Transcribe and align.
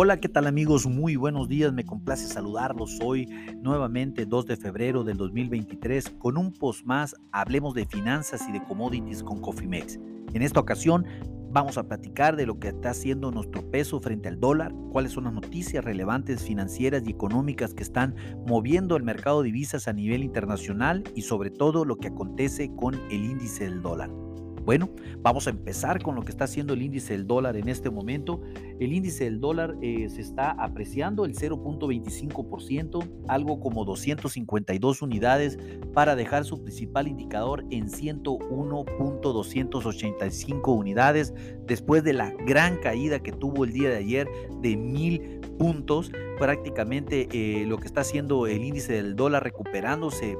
Hola, 0.00 0.20
¿qué 0.20 0.28
tal 0.28 0.46
amigos? 0.46 0.86
Muy 0.86 1.16
buenos 1.16 1.48
días, 1.48 1.72
me 1.72 1.84
complace 1.84 2.28
saludarlos 2.28 3.00
hoy 3.02 3.26
nuevamente 3.60 4.26
2 4.26 4.46
de 4.46 4.56
febrero 4.56 5.02
del 5.02 5.16
2023 5.16 6.10
con 6.20 6.38
un 6.38 6.52
post 6.52 6.86
más, 6.86 7.16
hablemos 7.32 7.74
de 7.74 7.84
finanzas 7.84 8.48
y 8.48 8.52
de 8.52 8.62
commodities 8.62 9.24
con 9.24 9.40
Cofimex. 9.40 9.98
En 10.34 10.42
esta 10.42 10.60
ocasión 10.60 11.04
vamos 11.50 11.78
a 11.78 11.88
platicar 11.88 12.36
de 12.36 12.46
lo 12.46 12.60
que 12.60 12.68
está 12.68 12.90
haciendo 12.90 13.32
nuestro 13.32 13.68
peso 13.72 13.98
frente 13.98 14.28
al 14.28 14.38
dólar, 14.38 14.72
cuáles 14.92 15.10
son 15.10 15.24
las 15.24 15.32
noticias 15.32 15.84
relevantes 15.84 16.44
financieras 16.44 17.02
y 17.04 17.10
económicas 17.10 17.74
que 17.74 17.82
están 17.82 18.14
moviendo 18.46 18.94
el 18.94 19.02
mercado 19.02 19.42
de 19.42 19.46
divisas 19.46 19.88
a 19.88 19.92
nivel 19.92 20.22
internacional 20.22 21.02
y 21.16 21.22
sobre 21.22 21.50
todo 21.50 21.84
lo 21.84 21.96
que 21.96 22.06
acontece 22.06 22.70
con 22.76 22.94
el 23.10 23.24
índice 23.24 23.64
del 23.64 23.82
dólar. 23.82 24.27
Bueno, 24.68 24.90
vamos 25.22 25.46
a 25.46 25.50
empezar 25.50 26.02
con 26.02 26.14
lo 26.14 26.20
que 26.20 26.30
está 26.30 26.44
haciendo 26.44 26.74
el 26.74 26.82
índice 26.82 27.14
del 27.14 27.26
dólar 27.26 27.56
en 27.56 27.70
este 27.70 27.88
momento. 27.88 28.42
El 28.78 28.92
índice 28.92 29.24
del 29.24 29.40
dólar 29.40 29.76
eh, 29.80 30.10
se 30.10 30.20
está 30.20 30.50
apreciando 30.50 31.24
el 31.24 31.34
0.25%, 31.34 33.08
algo 33.28 33.60
como 33.60 33.86
252 33.86 35.00
unidades, 35.00 35.58
para 35.94 36.16
dejar 36.16 36.44
su 36.44 36.60
principal 36.60 37.08
indicador 37.08 37.64
en 37.70 37.88
101.285 37.88 40.76
unidades, 40.76 41.32
después 41.66 42.04
de 42.04 42.12
la 42.12 42.34
gran 42.46 42.76
caída 42.76 43.20
que 43.20 43.32
tuvo 43.32 43.64
el 43.64 43.72
día 43.72 43.88
de 43.88 43.96
ayer 43.96 44.28
de 44.60 44.76
mil 44.76 45.40
puntos. 45.58 46.12
Prácticamente 46.38 47.26
eh, 47.32 47.64
lo 47.64 47.78
que 47.78 47.86
está 47.86 48.02
haciendo 48.02 48.46
el 48.46 48.62
índice 48.62 48.92
del 48.92 49.16
dólar 49.16 49.44
recuperándose 49.44 50.36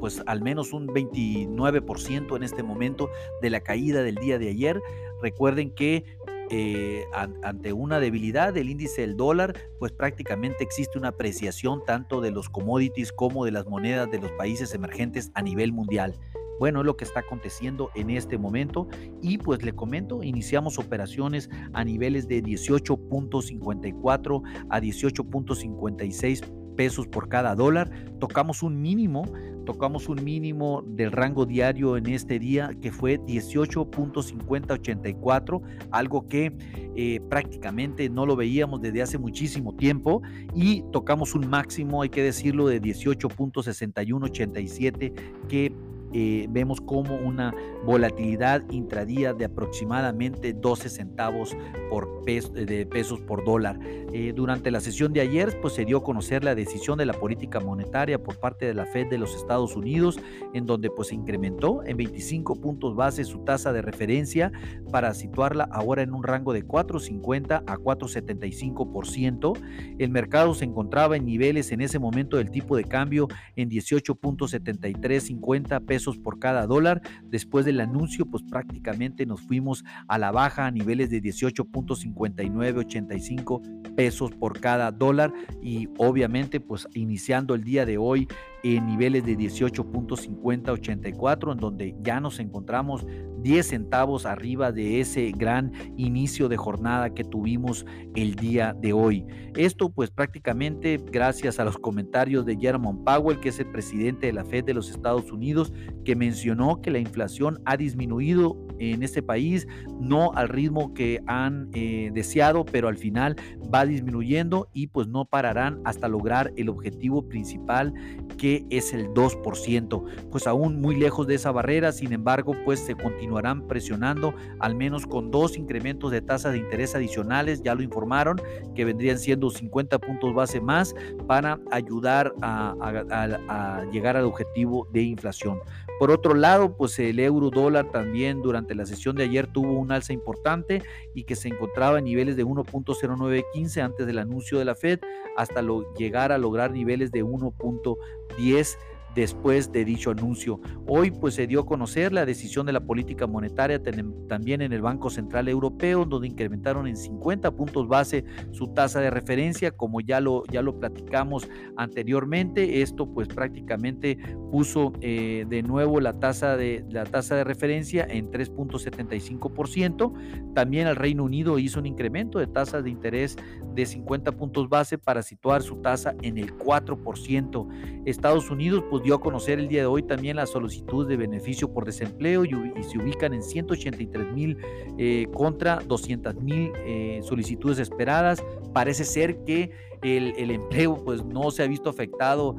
pues 0.00 0.22
al 0.26 0.42
menos 0.42 0.72
un 0.72 0.88
29% 0.88 2.36
en 2.36 2.42
este 2.42 2.62
momento 2.62 3.10
de 3.42 3.50
la 3.50 3.60
caída 3.60 4.02
del 4.02 4.16
día 4.16 4.38
de 4.38 4.48
ayer. 4.48 4.82
Recuerden 5.22 5.72
que 5.72 6.04
eh, 6.52 7.04
ante 7.12 7.72
una 7.72 8.00
debilidad 8.00 8.52
del 8.52 8.70
índice 8.70 9.02
del 9.02 9.16
dólar, 9.16 9.54
pues 9.78 9.92
prácticamente 9.92 10.64
existe 10.64 10.98
una 10.98 11.06
apreciación 11.08 11.84
tanto 11.84 12.20
de 12.20 12.32
los 12.32 12.48
commodities 12.48 13.12
como 13.12 13.44
de 13.44 13.52
las 13.52 13.66
monedas 13.66 14.10
de 14.10 14.18
los 14.18 14.32
países 14.32 14.74
emergentes 14.74 15.30
a 15.34 15.42
nivel 15.42 15.72
mundial. 15.72 16.16
Bueno, 16.58 16.80
es 16.80 16.86
lo 16.86 16.96
que 16.96 17.04
está 17.04 17.20
aconteciendo 17.20 17.90
en 17.94 18.10
este 18.10 18.36
momento 18.36 18.88
y 19.22 19.38
pues 19.38 19.62
le 19.62 19.74
comento, 19.74 20.22
iniciamos 20.22 20.78
operaciones 20.78 21.48
a 21.72 21.84
niveles 21.84 22.28
de 22.28 22.42
18.54 22.42 24.42
a 24.68 24.80
18.56 24.80 26.74
pesos 26.76 27.06
por 27.06 27.28
cada 27.28 27.54
dólar. 27.54 27.90
Tocamos 28.18 28.62
un 28.62 28.82
mínimo, 28.82 29.22
tocamos 29.70 30.08
un 30.08 30.24
mínimo 30.24 30.82
del 30.84 31.12
rango 31.12 31.46
diario 31.46 31.96
en 31.96 32.06
este 32.06 32.40
día 32.40 32.72
que 32.82 32.90
fue 32.90 33.20
18.5084, 33.20 35.62
algo 35.92 36.26
que 36.26 36.52
eh, 36.96 37.20
prácticamente 37.30 38.10
no 38.10 38.26
lo 38.26 38.34
veíamos 38.34 38.80
desde 38.80 39.00
hace 39.00 39.16
muchísimo 39.16 39.76
tiempo 39.76 40.22
y 40.56 40.82
tocamos 40.90 41.36
un 41.36 41.48
máximo, 41.48 42.02
hay 42.02 42.08
que 42.08 42.24
decirlo, 42.24 42.66
de 42.66 42.82
18.6187 42.82 45.12
que 45.46 45.72
eh, 46.12 46.46
vemos 46.50 46.80
como 46.80 47.16
una 47.16 47.54
volatilidad 47.84 48.62
intradía 48.70 49.32
de 49.32 49.44
aproximadamente 49.44 50.52
12 50.52 50.88
centavos 50.88 51.56
por 51.88 52.20
de 52.24 52.86
pesos 52.86 53.20
por 53.20 53.44
dólar. 53.44 53.78
Eh, 54.12 54.32
durante 54.34 54.70
la 54.70 54.80
sesión 54.80 55.12
de 55.12 55.20
ayer 55.20 55.60
pues, 55.60 55.74
se 55.74 55.84
dio 55.84 55.98
a 55.98 56.02
conocer 56.02 56.42
la 56.44 56.54
decisión 56.54 56.96
de 56.98 57.06
la 57.06 57.12
política 57.12 57.58
monetaria 57.60 58.22
por 58.22 58.38
parte 58.38 58.66
de 58.66 58.74
la 58.74 58.86
Fed 58.86 59.08
de 59.08 59.18
los 59.18 59.34
Estados 59.34 59.74
Unidos, 59.74 60.20
en 60.54 60.64
donde 60.66 60.90
pues, 60.90 61.12
incrementó 61.12 61.82
en 61.84 61.96
25 61.96 62.54
puntos 62.56 62.94
base 62.94 63.24
su 63.24 63.40
tasa 63.40 63.72
de 63.72 63.82
referencia 63.82 64.52
para 64.92 65.12
situarla 65.14 65.68
ahora 65.72 66.02
en 66.02 66.14
un 66.14 66.22
rango 66.22 66.52
de 66.52 66.64
4,50 66.64 67.64
a 67.66 67.76
4,75%. 67.76 69.58
El 69.98 70.10
mercado 70.10 70.54
se 70.54 70.66
encontraba 70.66 71.16
en 71.16 71.24
niveles 71.24 71.72
en 71.72 71.80
ese 71.80 71.98
momento 71.98 72.36
del 72.36 72.50
tipo 72.50 72.76
de 72.76 72.84
cambio 72.84 73.26
en 73.56 73.70
18.7350 73.70 75.84
pesos 75.84 75.99
por 76.18 76.38
cada 76.38 76.66
dólar. 76.66 77.00
Después 77.24 77.64
del 77.64 77.80
anuncio, 77.80 78.26
pues 78.26 78.42
prácticamente 78.42 79.24
nos 79.26 79.40
fuimos 79.40 79.82
a 80.08 80.18
la 80.18 80.30
baja 80.30 80.66
a 80.66 80.70
niveles 80.70 81.08
de 81.10 81.22
18.5985 81.22 83.94
pesos 83.94 84.32
por 84.32 84.60
cada 84.60 84.92
dólar 84.92 85.32
y 85.62 85.88
obviamente 85.98 86.60
pues 86.60 86.86
iniciando 86.94 87.54
el 87.54 87.64
día 87.64 87.86
de 87.86 87.96
hoy 87.98 88.28
en 88.62 88.86
niveles 88.86 89.24
de 89.24 89.36
18.5084 89.36 91.52
en 91.52 91.58
donde 91.58 91.96
ya 92.02 92.20
nos 92.20 92.38
encontramos 92.40 93.06
10 93.42 93.66
centavos 93.66 94.26
arriba 94.26 94.70
de 94.72 95.00
ese 95.00 95.30
gran 95.32 95.72
inicio 95.96 96.48
de 96.48 96.56
jornada 96.56 97.14
que 97.14 97.24
tuvimos 97.24 97.86
el 98.14 98.34
día 98.34 98.74
de 98.78 98.92
hoy. 98.92 99.24
Esto 99.56 99.90
pues 99.90 100.10
prácticamente 100.10 101.00
gracias 101.10 101.58
a 101.58 101.64
los 101.64 101.78
comentarios 101.78 102.44
de 102.44 102.56
Jerome 102.56 103.00
Powell, 103.04 103.40
que 103.40 103.48
es 103.48 103.58
el 103.58 103.70
presidente 103.70 104.26
de 104.26 104.34
la 104.34 104.44
Fed 104.44 104.64
de 104.64 104.74
los 104.74 104.90
Estados 104.90 105.32
Unidos, 105.32 105.72
que 106.04 106.16
mencionó 106.16 106.82
que 106.82 106.90
la 106.90 106.98
inflación 106.98 107.60
ha 107.64 107.76
disminuido 107.76 108.58
en 108.80 109.02
este 109.02 109.22
país, 109.22 109.68
no 110.00 110.32
al 110.34 110.48
ritmo 110.48 110.94
que 110.94 111.20
han 111.26 111.68
eh, 111.74 112.10
deseado, 112.12 112.64
pero 112.64 112.88
al 112.88 112.96
final 112.96 113.36
va 113.72 113.86
disminuyendo 113.86 114.68
y 114.72 114.88
pues 114.88 115.06
no 115.06 115.24
pararán 115.26 115.80
hasta 115.84 116.08
lograr 116.08 116.52
el 116.56 116.68
objetivo 116.68 117.28
principal 117.28 117.92
que 118.38 118.64
es 118.70 118.94
el 118.94 119.08
2%, 119.08 120.30
pues 120.30 120.46
aún 120.46 120.80
muy 120.80 120.96
lejos 120.96 121.26
de 121.26 121.34
esa 121.34 121.52
barrera, 121.52 121.92
sin 121.92 122.12
embargo, 122.12 122.54
pues 122.64 122.80
se 122.80 122.94
continuarán 122.94 123.68
presionando 123.68 124.34
al 124.60 124.74
menos 124.74 125.06
con 125.06 125.30
dos 125.30 125.58
incrementos 125.58 126.10
de 126.10 126.22
tasas 126.22 126.52
de 126.52 126.58
interés 126.58 126.94
adicionales, 126.94 127.62
ya 127.62 127.74
lo 127.74 127.82
informaron, 127.82 128.40
que 128.74 128.86
vendrían 128.86 129.18
siendo 129.18 129.50
50 129.50 129.98
puntos 129.98 130.34
base 130.34 130.60
más 130.60 130.94
para 131.26 131.60
ayudar 131.70 132.32
a 132.40 133.84
llegar 133.92 134.16
al 134.16 134.24
objetivo 134.24 134.88
de 134.92 135.02
inflación. 135.02 135.58
Por 135.98 136.10
otro 136.10 136.34
lado, 136.34 136.76
pues 136.76 136.98
el 136.98 137.20
euro 137.20 137.50
dólar 137.50 137.90
también 137.90 138.40
durante 138.40 138.69
la 138.74 138.86
sesión 138.86 139.16
de 139.16 139.24
ayer 139.24 139.46
tuvo 139.46 139.72
un 139.72 139.92
alza 139.92 140.12
importante 140.12 140.82
y 141.14 141.24
que 141.24 141.36
se 141.36 141.48
encontraba 141.48 141.98
en 141.98 142.04
niveles 142.04 142.36
de 142.36 142.44
1.0915 142.44 143.82
antes 143.82 144.06
del 144.06 144.18
anuncio 144.18 144.58
de 144.58 144.64
la 144.64 144.74
Fed 144.74 145.00
hasta 145.36 145.62
llegar 145.96 146.32
a 146.32 146.38
lograr 146.38 146.70
niveles 146.70 147.10
de 147.12 147.24
1.10 147.24 148.76
después 149.14 149.72
de 149.72 149.84
dicho 149.84 150.10
anuncio. 150.10 150.60
Hoy 150.86 151.10
pues 151.10 151.34
se 151.34 151.46
dio 151.46 151.60
a 151.60 151.66
conocer 151.66 152.12
la 152.12 152.26
decisión 152.26 152.66
de 152.66 152.72
la 152.72 152.80
política 152.80 153.26
monetaria 153.26 153.80
también 154.28 154.62
en 154.62 154.72
el 154.72 154.82
Banco 154.82 155.10
Central 155.10 155.48
Europeo, 155.48 156.04
donde 156.04 156.28
incrementaron 156.28 156.86
en 156.86 156.96
50 156.96 157.50
puntos 157.52 157.88
base 157.88 158.24
su 158.52 158.68
tasa 158.68 159.00
de 159.00 159.10
referencia, 159.10 159.72
como 159.72 160.00
ya 160.00 160.20
lo, 160.20 160.44
ya 160.46 160.62
lo 160.62 160.78
platicamos 160.78 161.48
anteriormente. 161.76 162.82
Esto 162.82 163.12
pues 163.12 163.28
prácticamente 163.28 164.18
puso 164.50 164.92
eh, 165.00 165.44
de 165.48 165.62
nuevo 165.62 166.00
la 166.00 166.18
tasa 166.18 166.56
de, 166.56 166.84
la 166.90 167.04
tasa 167.04 167.36
de 167.36 167.44
referencia 167.44 168.06
en 168.08 168.30
3.75%. 168.30 170.54
También 170.54 170.86
el 170.86 170.96
Reino 170.96 171.24
Unido 171.24 171.58
hizo 171.58 171.80
un 171.80 171.86
incremento 171.86 172.38
de 172.38 172.46
tasas 172.46 172.84
de 172.84 172.90
interés 172.90 173.36
de 173.74 173.86
50 173.86 174.32
puntos 174.32 174.68
base 174.68 174.98
para 174.98 175.22
situar 175.22 175.62
su 175.62 175.76
tasa 175.76 176.14
en 176.22 176.38
el 176.38 176.56
4%. 176.56 178.02
Estados 178.06 178.50
Unidos 178.50 178.84
pues 178.90 178.99
dio 179.02 179.14
a 179.14 179.20
conocer 179.20 179.58
el 179.58 179.68
día 179.68 179.80
de 179.80 179.86
hoy 179.86 180.02
también 180.02 180.36
la 180.36 180.46
solicitud 180.46 181.06
de 181.06 181.16
beneficio 181.16 181.72
por 181.72 181.84
desempleo 181.84 182.44
y, 182.44 182.50
se 182.82 182.98
ubican 182.98 183.34
en 183.34 183.42
183 183.42 184.32
mil 184.32 184.58
eh, 184.98 185.26
contra 185.32 185.80
200 185.86 186.34
mil 186.36 186.72
eh, 186.76 187.20
solicitudes 187.22 187.78
esperadas. 187.78 188.42
Parece 188.72 189.04
ser 189.04 189.44
que 189.44 189.70
el, 190.02 190.34
el, 190.36 190.50
empleo 190.50 191.02
pues 191.04 191.24
no 191.24 191.50
se 191.50 191.62
ha 191.62 191.66
visto 191.66 191.90
afectado 191.90 192.56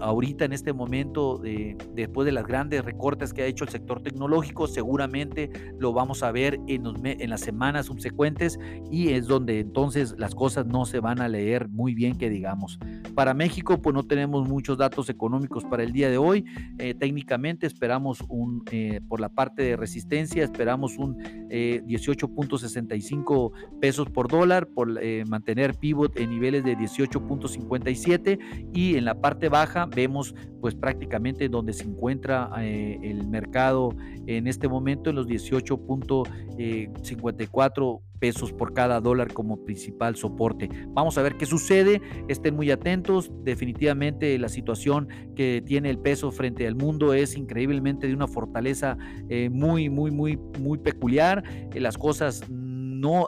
ahorita 0.00 0.44
en 0.44 0.52
este 0.52 0.72
momento, 0.72 1.40
después 1.94 2.26
de 2.26 2.32
las 2.32 2.46
grandes 2.46 2.84
recortes 2.84 3.32
que 3.32 3.42
ha 3.42 3.46
hecho 3.46 3.64
el 3.64 3.70
sector 3.70 4.02
tecnológico, 4.02 4.66
seguramente 4.66 5.50
lo 5.78 5.94
vamos 5.94 6.22
a 6.22 6.30
ver 6.30 6.60
en, 6.66 6.84
en 7.04 7.30
las 7.30 7.40
semanas 7.40 7.86
subsecuentes 7.86 8.58
y 8.90 9.10
es 9.10 9.26
donde 9.26 9.60
entonces 9.60 10.14
las 10.18 10.34
cosas 10.34 10.66
no 10.66 10.84
se 10.84 11.00
van 11.00 11.20
a 11.20 11.28
leer 11.28 11.68
muy 11.68 11.94
bien, 11.94 12.16
que 12.16 12.28
digamos. 12.28 12.78
Para 13.14 13.34
México, 13.34 13.80
pues 13.80 13.94
no 13.94 14.02
tenemos 14.04 14.48
muchos 14.48 14.78
datos 14.78 15.10
económicos 15.10 15.64
para 15.64 15.82
el 15.82 15.92
día 15.92 16.08
de 16.08 16.18
hoy. 16.18 16.44
Eh, 16.78 16.94
técnicamente 16.94 17.66
esperamos 17.66 18.22
un, 18.28 18.62
eh, 18.70 19.00
por 19.08 19.18
la 19.20 19.28
parte 19.28 19.62
de 19.62 19.76
resistencia, 19.76 20.44
esperamos 20.44 20.96
un 20.98 21.16
18.65 21.16 23.50
eh, 23.50 23.52
pesos 23.80 24.08
por 24.08 24.28
dólar, 24.28 24.68
por 24.68 25.00
mantener 25.26 25.74
pivot 25.74 26.16
en 26.18 26.32
de 26.60 26.76
18.57 26.76 28.68
y 28.74 28.96
en 28.96 29.06
la 29.06 29.20
parte 29.20 29.48
baja 29.48 29.86
vemos 29.86 30.34
pues 30.60 30.74
prácticamente 30.74 31.48
donde 31.48 31.72
se 31.72 31.84
encuentra 31.84 32.50
eh, 32.58 32.98
el 33.02 33.26
mercado 33.26 33.94
en 34.26 34.46
este 34.46 34.68
momento 34.68 35.08
en 35.10 35.16
los 35.16 35.26
18.54 35.26 38.00
pesos 38.20 38.52
por 38.52 38.72
cada 38.72 39.00
dólar 39.00 39.32
como 39.32 39.64
principal 39.64 40.14
soporte. 40.14 40.68
Vamos 40.90 41.18
a 41.18 41.22
ver 41.22 41.36
qué 41.36 41.44
sucede, 41.44 42.00
estén 42.28 42.54
muy 42.54 42.70
atentos, 42.70 43.32
definitivamente 43.42 44.38
la 44.38 44.48
situación 44.48 45.08
que 45.34 45.60
tiene 45.66 45.90
el 45.90 45.98
peso 45.98 46.30
frente 46.30 46.68
al 46.68 46.76
mundo 46.76 47.14
es 47.14 47.36
increíblemente 47.36 48.06
de 48.06 48.14
una 48.14 48.28
fortaleza 48.28 48.96
eh, 49.28 49.50
muy, 49.50 49.90
muy, 49.90 50.12
muy, 50.12 50.38
muy 50.60 50.78
peculiar, 50.78 51.42
las 51.74 51.98
cosas 51.98 52.44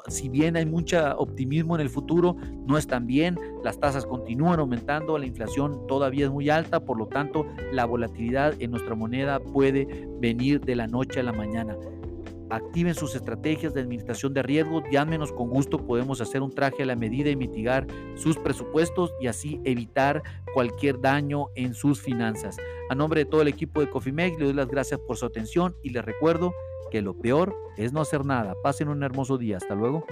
si 0.08 0.28
bien 0.28 0.56
hay 0.56 0.66
mucho 0.66 1.16
optimismo 1.18 1.74
en 1.74 1.80
el 1.80 1.90
futuro, 1.90 2.36
no 2.66 2.78
están 2.78 3.06
bien, 3.06 3.38
las 3.62 3.78
tasas 3.78 4.06
continúan 4.06 4.60
aumentando, 4.60 5.18
la 5.18 5.26
inflación 5.26 5.86
todavía 5.86 6.26
es 6.26 6.30
muy 6.30 6.48
alta, 6.50 6.80
por 6.80 6.98
lo 6.98 7.06
tanto 7.06 7.46
la 7.72 7.84
volatilidad 7.84 8.54
en 8.60 8.70
nuestra 8.70 8.94
moneda 8.94 9.40
puede 9.40 10.06
venir 10.20 10.60
de 10.60 10.76
la 10.76 10.86
noche 10.86 11.20
a 11.20 11.22
la 11.22 11.32
mañana 11.32 11.76
activen 12.54 12.94
sus 12.94 13.14
estrategias 13.14 13.74
de 13.74 13.80
administración 13.80 14.34
de 14.34 14.42
riesgos, 14.42 14.84
llámenos 14.90 15.32
con 15.32 15.48
gusto, 15.48 15.78
podemos 15.78 16.20
hacer 16.20 16.42
un 16.42 16.54
traje 16.54 16.82
a 16.82 16.86
la 16.86 16.96
medida 16.96 17.30
y 17.30 17.36
mitigar 17.36 17.86
sus 18.16 18.36
presupuestos 18.38 19.12
y 19.20 19.26
así 19.26 19.60
evitar 19.64 20.22
cualquier 20.52 21.00
daño 21.00 21.46
en 21.54 21.74
sus 21.74 22.00
finanzas. 22.00 22.56
A 22.90 22.94
nombre 22.94 23.24
de 23.24 23.30
todo 23.30 23.42
el 23.42 23.48
equipo 23.48 23.80
de 23.80 23.90
Cofimex, 23.90 24.38
le 24.38 24.46
doy 24.46 24.54
las 24.54 24.68
gracias 24.68 25.00
por 25.00 25.16
su 25.16 25.26
atención 25.26 25.76
y 25.82 25.90
les 25.90 26.04
recuerdo 26.04 26.54
que 26.90 27.02
lo 27.02 27.14
peor 27.14 27.56
es 27.76 27.92
no 27.92 28.00
hacer 28.00 28.24
nada. 28.24 28.54
Pasen 28.62 28.88
un 28.88 29.02
hermoso 29.02 29.38
día. 29.38 29.56
Hasta 29.56 29.74
luego. 29.74 30.06